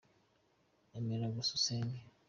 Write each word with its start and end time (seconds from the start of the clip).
Emera 0.97 1.27
gusa 1.35 1.51
usenge. 1.57 1.99